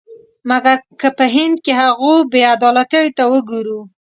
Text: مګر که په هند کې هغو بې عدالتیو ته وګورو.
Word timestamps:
مګر 0.49 0.77
که 1.01 1.07
په 1.17 1.25
هند 1.35 1.57
کې 1.65 1.73
هغو 1.81 2.13
بې 2.31 2.41
عدالتیو 2.53 3.15
ته 3.17 3.23
وګورو. 3.33 3.79